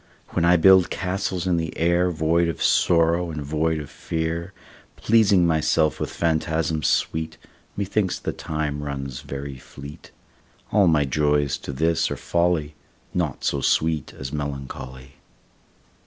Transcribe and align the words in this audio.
When 0.29 0.45
I 0.45 0.55
build 0.57 0.89
castles 0.89 1.45
in 1.45 1.57
the 1.57 1.77
air, 1.77 2.09
Void 2.09 2.47
of 2.49 2.63
sorrow 2.63 3.29
and 3.29 3.39
void 3.43 3.79
of 3.79 3.87
fear, 3.91 4.51
Pleasing 4.95 5.45
myself 5.45 5.99
with 5.99 6.09
phantasms 6.09 6.87
sweet, 6.87 7.37
Methinks 7.77 8.17
the 8.17 8.33
time 8.33 8.81
runs 8.81 9.21
very 9.21 9.59
fleet. 9.59 10.09
All 10.71 10.87
my 10.87 11.05
joys 11.05 11.55
to 11.59 11.71
this 11.71 12.09
are 12.09 12.17
folly, 12.17 12.73
Naught 13.13 13.43
so 13.43 13.61
sweet 13.61 14.11
as 14.15 14.33
melancholy. 14.33 15.17